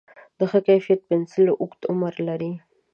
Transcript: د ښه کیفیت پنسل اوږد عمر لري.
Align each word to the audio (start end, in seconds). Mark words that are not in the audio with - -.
د 0.37 0.39
ښه 0.49 0.59
کیفیت 0.67 0.99
پنسل 1.09 1.45
اوږد 1.61 1.81
عمر 1.91 2.13
لري. 2.27 2.51